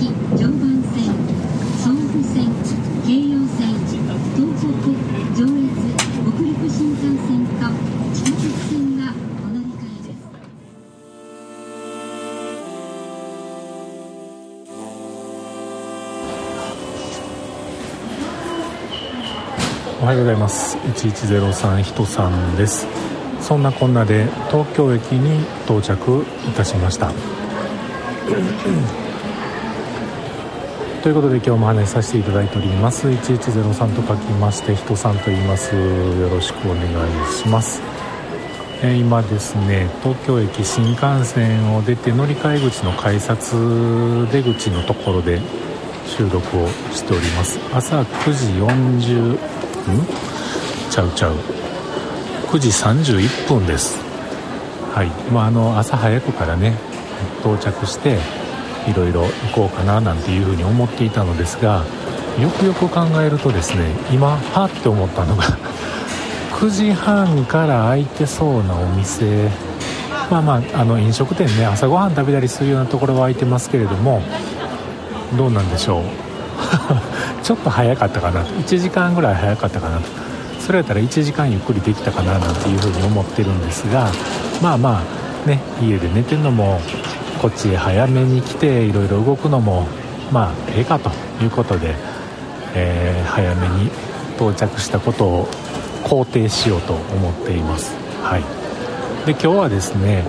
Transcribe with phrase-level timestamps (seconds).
[0.00, 1.12] 常磐線
[1.76, 2.48] 総武線
[3.06, 3.68] 京葉線
[4.34, 4.88] 東北
[5.36, 5.68] 上越
[6.24, 7.68] 北陸新幹線と
[8.14, 9.12] 地下鉄線が
[9.44, 10.18] お乗り換えです。
[20.00, 20.78] おはようございます。
[20.78, 22.86] 1103人さんです。
[23.42, 27.12] そんなこんなで東京駅に到着いたしました。
[31.02, 33.08] ということで今日も話しさせていただいております。
[33.08, 35.74] 1103と書きまして人さんと言います。
[35.74, 37.80] よろしくお願いします。
[38.82, 43.52] え今ですね東京駅新幹線を出て乗り換え口の改札
[44.30, 45.40] 出口のところで
[46.06, 47.58] 収録をしております。
[47.72, 49.38] 朝9時40ん？
[50.90, 51.34] ちゃうちゃう。
[52.48, 53.96] 9時31分です。
[54.92, 55.08] はい。
[55.32, 56.74] まああの朝早くからね
[57.40, 58.18] 到着して
[58.90, 61.84] いろいろ行こうかななんていうふうに思っていたのですが
[62.40, 65.44] よくよく考えるとですね今はって思ったのが
[66.58, 69.48] 9時半から開いてそうなお店。
[70.30, 74.22] まあまああの飲食店ね朝ごはん食べたりするようなところは開いてますけれども
[75.36, 76.02] どうなんでしょう？
[77.42, 78.42] ちょっと早かったかな。
[78.42, 80.02] 1時間ぐらい早かったかなと。
[80.60, 84.08] それやったら1時間ゆっくりできたかななんていうふうに思ってるんですが
[84.62, 85.02] まあま
[85.44, 86.80] あね家で寝てるのも
[87.40, 89.86] こっち早めに来ていろいろ動くのも
[90.30, 91.10] まあええかと
[91.42, 91.94] いうことで、
[92.74, 93.86] えー、早めに
[94.36, 95.46] 到着したことを
[96.04, 97.96] 肯定しようと思っています。
[98.22, 98.42] はい。
[99.26, 100.24] で今日はですね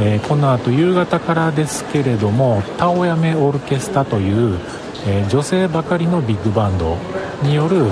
[0.00, 4.58] えー、この後夕方からですけれどもタオヤメオルケスタという、
[5.08, 6.96] えー、女性ばかりのビッグバンド
[7.42, 7.86] による、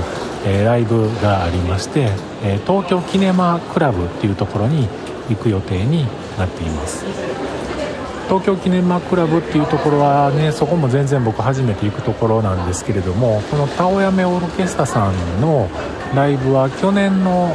[0.47, 2.09] えー、ライブがありまして、
[2.45, 4.89] え東京キネマクラブっていうところに
[5.29, 6.07] 行く予定に
[6.39, 7.05] なっています。
[8.29, 15.69] 東京キネマクラブっていうところはねそこも全然僕初めて行くところなんですけれどもこのタオヤメオルケスタさんの
[16.15, 17.55] ライブは去年の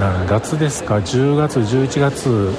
[0.00, 2.50] 何月ですか？10月11月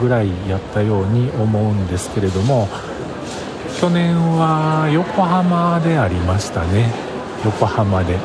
[0.00, 2.68] ぐらいやったように思うんですけれども
[3.80, 6.92] 去年は横浜でありましたね。
[7.44, 8.18] 横浜で。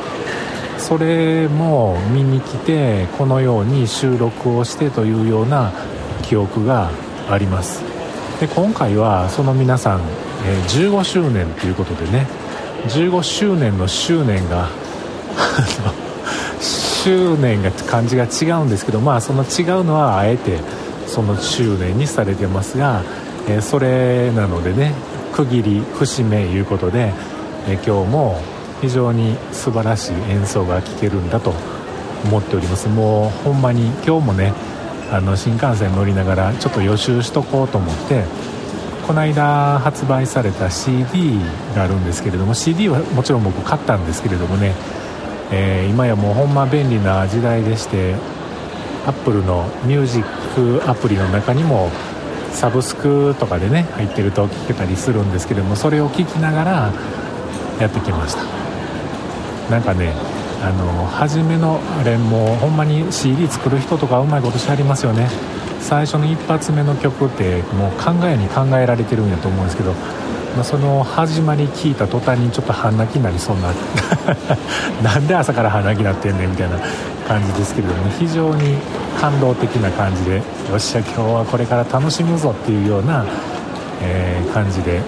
[0.78, 5.72] それも見に来てこのように収録をしてというような
[6.22, 6.90] 記憶が
[7.28, 7.82] あります。
[8.40, 10.00] で今回はその皆さん、
[10.46, 12.26] え15周年ということでね
[12.88, 14.68] 15周年の執念が
[16.60, 20.60] 執念が漢字が違うんですけどまあその違うのはあえて
[21.06, 23.02] その周年にされてますが、
[23.48, 24.92] えそれなのでね
[25.32, 27.12] 区切り節目いうことで、
[27.66, 28.40] え今日も
[28.80, 31.52] 非常に素晴らしい演奏が聴けるんだと
[32.24, 32.88] 思っております。
[32.88, 34.52] もうほんまに今日もね
[35.10, 38.24] あの新幹線乗りながらちょっと予習しとこうと思って
[39.06, 41.40] この間発売された CD
[41.74, 44.74] があるんですけれども CD はもちろん僕買ったんですけれどもね、
[45.50, 48.14] えー、今やもうほんま便利な時代でして
[49.06, 51.90] アップルのミュージックアプリの中にも
[52.52, 56.92] サブスクとかでね入ってると聞けたりするんですけどもそれを聞きながら
[57.80, 58.42] やってきました。
[59.70, 60.14] なんかね
[60.62, 65.28] あの初めのあれもほんまに CD 作る人とかうまいことしはりますよね。
[65.80, 69.92] 最初の一発目の曲ってもう考えに考えられてるんやと思うんですけど、
[70.54, 73.72] まあ、その始まり聞いた途端にちょっと半泣きになりそうな
[75.02, 76.76] なんで朝から半泣きになってんねんみたいな
[77.26, 78.76] 感じですけれども非常に
[79.20, 80.42] 感動的な感じでよ
[80.76, 83.24] っしゃ今日はこれから楽しむぞっていうような、
[84.02, 85.00] えー、感じで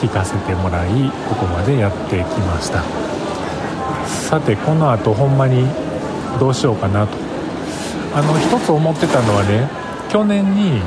[0.00, 0.88] 聞かせてもらい
[1.28, 3.13] ここまでやってきました。
[4.06, 5.66] さてこのあとほんまに
[6.38, 7.16] どうしようかなと。
[8.14, 9.68] あの一つ思ってたのはね
[10.08, 10.80] 去年に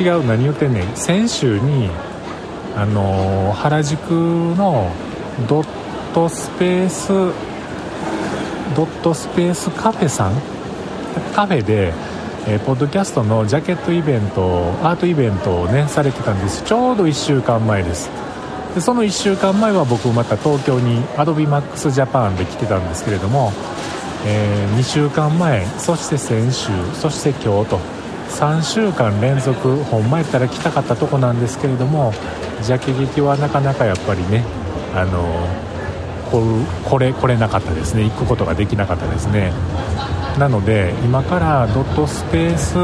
[0.00, 0.96] 違う何言ってんねん。
[0.96, 1.90] 先週に
[2.76, 4.90] あの原宿の
[5.48, 5.66] ドッ
[6.14, 7.08] トスペース
[8.74, 10.32] ドットスペースカフェさん
[11.34, 11.92] カフェで、
[12.46, 16.62] えー、ポッドキャストのジャケットイベントアートイベントをねされてたんです。
[16.64, 18.25] ちょうど1週間前です。
[18.76, 23.50] でその1週間前は僕また東京に AdobeMax Japan で来てたんですけれども、
[24.26, 27.78] えー、2週間前そして先週そして今日と
[28.28, 32.12] 3週間連続ほんまやったら来たかったとこなんですけれども
[32.60, 34.44] ジャケ劇はなかなかやっぱりね
[34.94, 35.66] あのー
[36.90, 38.02] これ来れなかったですね。
[38.02, 39.52] 行くことができなかったですね。
[40.40, 42.74] なので今からドットスペース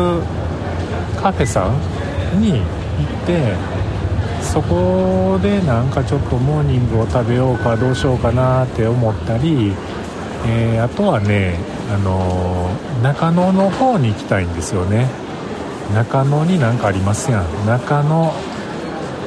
[1.21, 1.69] カフェさ
[2.35, 3.56] んに行って
[4.43, 9.73] そこでなんかちょっとモーニングを食べようかどうしようかなって思ったり、
[10.47, 11.56] えー、あとはね、
[11.91, 15.09] あのー、中野の方に行きたいんですよね。
[15.94, 17.67] 中野になんかありますやん。
[17.67, 18.33] 中野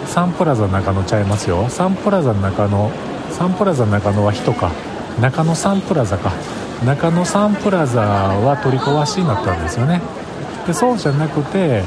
[0.05, 1.67] サンプラザ中野ちゃいますよ。
[1.69, 2.91] サンプラザ中野
[3.31, 4.71] サンプラザ中野は人か。
[5.19, 6.31] 中野サンプラザか。
[6.85, 10.01] 中野サンプラザは取り壊しになったんですよね。
[10.67, 11.83] でそうじゃなくて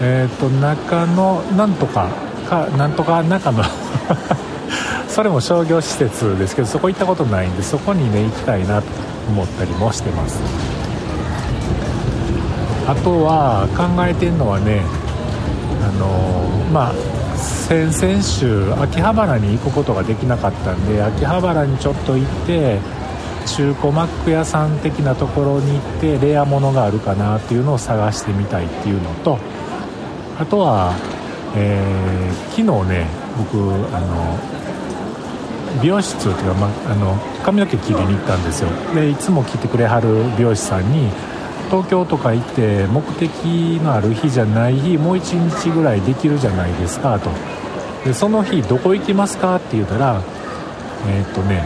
[0.00, 2.08] えっ、と中野なんとか
[2.48, 3.62] かなんとか中野
[5.08, 8.86] それも商業施設ですけどそこ行ったことないんでそこにね行きたいなと
[9.28, 10.40] 思ったりもしてます。
[12.86, 14.82] あとは考えてるのはね
[15.82, 16.42] あの
[16.72, 16.92] まあ
[17.36, 22.78] 先々週秋葉原に行くことができなかったんで秋葉原にちょっと行って
[23.44, 29.38] 中古マック屋さん的なところに行ってレアものがあるかなっていうのを探してみたいっていうのと
[30.38, 30.94] あとは、
[31.56, 33.06] えー、昨日ね
[33.36, 33.58] 僕
[33.94, 34.38] あの
[35.82, 38.70] 美容室っていうか、まあの髪の毛切りに行ったんですよ。
[38.94, 41.10] でいつも来てくれはる美容師さんに
[41.70, 43.28] 東京とか行って目的
[43.82, 47.30] のある日じゃない日もう1日ぐらいできるじゃないですかと。
[48.04, 50.22] でその日どこ行きますかって言ったら
[51.06, 51.64] えー、っとね、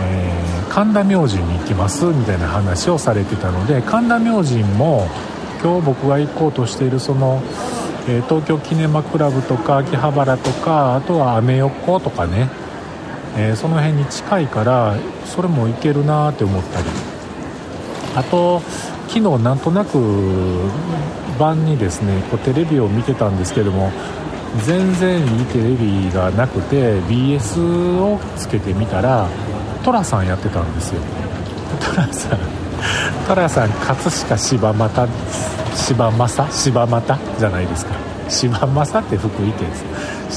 [0.00, 5.08] えー、神田明神に行きますみたいな話をされてたので神田明神も
[5.62, 7.42] 今日僕が行こうとしているその、
[8.08, 12.48] え、東京キネマクラブとか秋葉原とかあとはアメ横とかね、
[13.36, 14.96] えその辺に近いから
[15.26, 16.86] それも行けるなって思ったり。
[18.16, 18.60] あと
[19.08, 19.98] 昨日なんとなく
[21.38, 23.92] 晩にですねこうテレビを見てたんですけども
[24.64, 29.28] 全然いいテレビがなくて BS をつけてみたら
[29.84, 31.00] 寅さんやってたんですよ。
[31.94, 32.57] 寅さん。
[33.26, 35.08] 寅さん葛飾柴又
[35.74, 37.18] 柴正柴又？
[37.38, 37.94] じゃないですか。
[38.28, 39.84] 柴正って福井県です。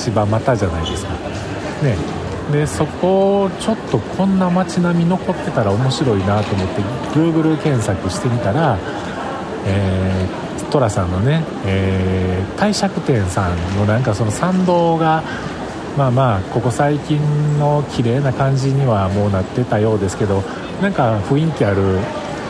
[0.06, 1.12] 柴又じゃないですか。
[1.84, 2.22] ね
[2.52, 6.82] でそこちょっとこんな街並み残ってたら面白いなと思って
[7.14, 8.78] Google 検索してみたら、
[9.66, 15.24] えー、トラさんのね、えー、帝釈天さんのなんかその参道が
[15.98, 17.20] まあまあここ最近
[17.60, 20.42] の綺麗な感じにはもうなってたようですけど
[20.82, 22.00] なんか雰囲気ある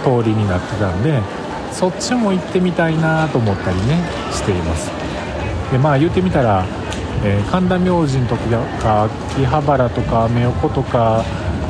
[0.04, 1.22] 通りになってたんで
[1.72, 4.92] そっちも行ってみたいなと思ったりねしています。
[5.72, 6.66] でまあ言ってみたら
[7.24, 11.24] えー、神田明神とか秋葉原とかアメ横とか、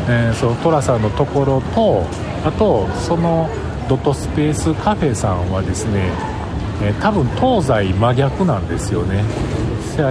[0.08, 2.06] えー、その寅さんのところと
[2.46, 3.50] あとその
[3.90, 6.10] ドットスペースカフェさんはですね、
[6.82, 9.24] えー、多分東西真逆なんですよね。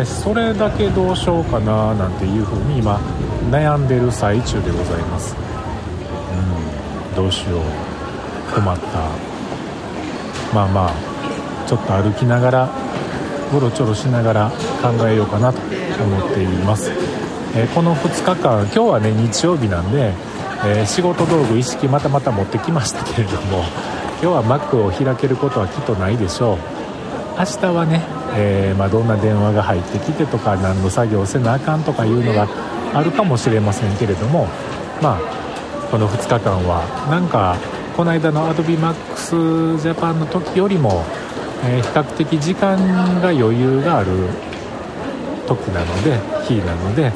[0.05, 3.01] それだけどうしようかななんていうふうに今
[3.51, 5.35] 悩んでる最中でございます。
[7.11, 7.61] うんどうしよう。
[8.55, 9.31] 困った。
[10.55, 12.69] まあまあちょっと歩きながら
[13.57, 14.51] うろちょろしながら
[14.83, 15.61] 考えようかなと
[16.03, 16.91] 思っています、
[17.55, 20.13] えー、この2日間今日はね日曜日なんで、
[20.65, 23.65] えー、仕事道具意識またまた持ってきましたけれども
[24.21, 26.59] 今日は Mac を開けることはきっとないでしょう。
[27.39, 28.03] 明日はね、
[28.37, 32.47] えー、まあ、どんな電話が入ってきてとか何の作業せなあかんとかいうのが
[32.93, 34.47] あるかもしれませんけれども
[35.01, 37.57] まあこの2日間はなんか
[38.01, 41.05] この間の AdobeMax の時よりも
[41.63, 42.79] えー、比較的時間
[43.21, 44.11] が余裕がある
[45.47, 47.13] 時なので日なので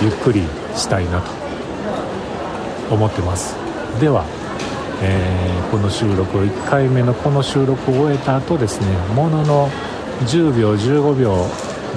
[0.00, 0.42] ゆっくり
[0.74, 1.30] したいなと
[2.90, 3.54] 思ってます。
[4.00, 4.24] では、
[5.02, 9.68] えー、この収録1回目のこの収録を終えた後ですねものの
[10.20, 11.46] 10秒15秒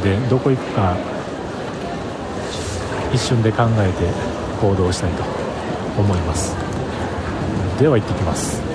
[0.04, 0.98] でどこ行くか
[3.14, 4.12] 一瞬で考えて
[4.60, 5.24] 行動したいと
[5.98, 6.65] 思います。
[7.80, 8.75] では行ってきます。